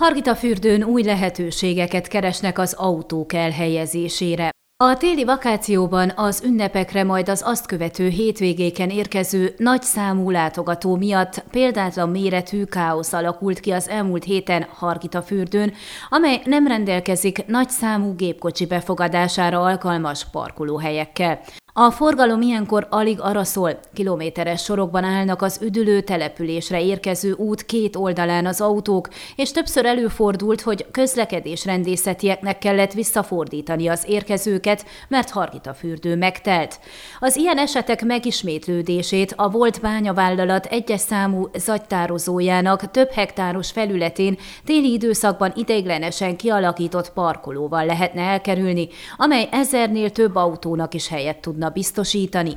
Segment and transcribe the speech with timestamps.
[0.00, 4.50] Hargita fürdőn új lehetőségeket keresnek az autók elhelyezésére.
[4.84, 11.44] A téli vakációban az ünnepekre majd az azt követő hétvégéken érkező nagy számú látogató miatt
[11.50, 15.72] példátlan méretű káosz alakult ki az elmúlt héten Hargita fürdőn,
[16.08, 21.40] amely nem rendelkezik nagy számú gépkocsi befogadására alkalmas parkolóhelyekkel.
[21.78, 27.96] A forgalom ilyenkor alig arra szól, kilométeres sorokban állnak az üdülő településre érkező út két
[27.96, 35.74] oldalán az autók, és többször előfordult, hogy közlekedés rendészetieknek kellett visszafordítani az érkezőket, mert Hargita
[35.74, 36.80] fürdő megtelt.
[37.20, 45.52] Az ilyen esetek megismétlődését a volt bányavállalat egyes számú zagytározójának több hektáros felületén téli időszakban
[45.56, 52.56] ideiglenesen kialakított parkolóval lehetne elkerülni, amely ezernél több autónak is helyet tudna tudna biztosítani.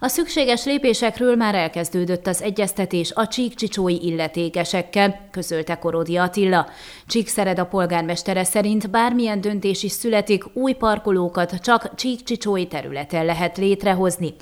[0.00, 6.66] A szükséges lépésekről már elkezdődött az egyeztetés a csíkcsicsói illetékesekkel, közölte Korodi Attila.
[7.06, 14.34] Csíkszered a polgármestere szerint bármilyen döntés is születik, új parkolókat csak csíkcsicsói területen lehet létrehozni.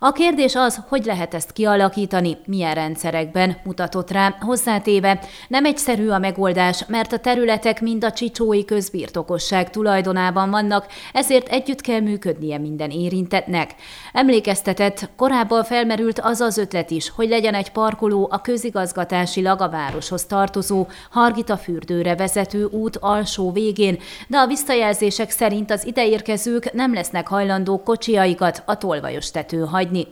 [0.00, 6.18] A kérdés az, hogy lehet ezt kialakítani, milyen rendszerekben mutatott rá, hozzátéve nem egyszerű a
[6.18, 12.90] megoldás, mert a területek mind a csicsói közbirtokosság tulajdonában vannak, ezért együtt kell működnie minden
[12.90, 13.74] érintetnek.
[14.12, 20.24] Emlékeztetett, korábban felmerült az az ötlet is, hogy legyen egy parkoló a közigazgatásilag a városhoz
[20.24, 27.28] tartozó Hargita fürdőre vezető út alsó végén, de a visszajelzések szerint az ideérkezők nem lesznek
[27.28, 30.06] hajlandók kocsiaikat a tolvajos tető hagyni hagyni.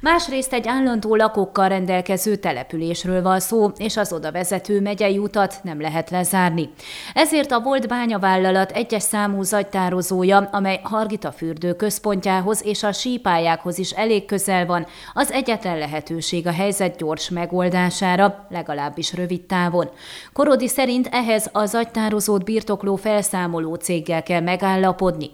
[0.00, 5.80] Másrészt egy állandó lakókkal rendelkező településről van szó, és az oda vezető megyei utat nem
[5.80, 6.70] lehet lezárni.
[7.14, 13.90] Ezért a volt bányavállalat egyes számú zagytározója, amely Hargita fürdő központjához és a sípályákhoz is
[13.90, 19.90] elég közel van, az egyetlen lehetőség a helyzet gyors megoldására, legalábbis rövid távon.
[20.32, 25.30] Korodi szerint ehhez a zagytározót birtokló felszámoló céggel kell megállapodni.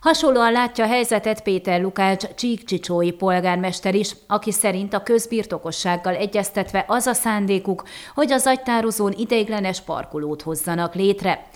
[0.00, 7.06] Hasonlóan látja a helyzetet Péter Lukács csíkcsicsói polgármester is, aki szerint a közbirtokossággal egyeztetve az
[7.06, 7.82] a szándékuk,
[8.14, 11.46] hogy az agytározón ideiglenes parkolót hozzanak létre.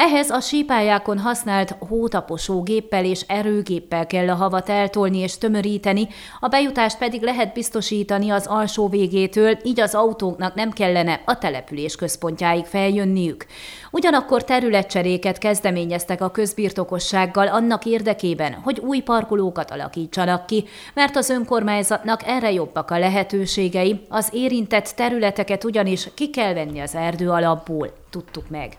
[0.00, 6.08] Ehhez a sípályákon használt hótaposó géppel és erőgéppel kell a havat eltolni és tömöríteni,
[6.40, 11.96] a bejutást pedig lehet biztosítani az alsó végétől, így az autóknak nem kellene a település
[11.96, 13.46] központjáig feljönniük.
[13.90, 22.26] Ugyanakkor területcseréket kezdeményeztek a közbirtokossággal annak érdekében, hogy új parkolókat alakítsanak ki, mert az önkormányzatnak
[22.26, 28.48] erre jobbak a lehetőségei, az érintett területeket ugyanis ki kell venni az erdő alapból, tudtuk
[28.48, 28.78] meg.